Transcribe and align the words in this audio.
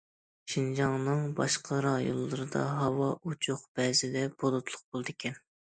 شىنجاڭنىڭ 0.53 1.21
باشقا 1.41 1.79
رايونلىرىدا 1.87 2.65
ھاۋا 2.81 3.13
ئوچۇق، 3.21 3.65
بەزىدە 3.81 4.29
بۇلۇتلۇق 4.43 4.87
بولىدىكەن. 4.93 5.43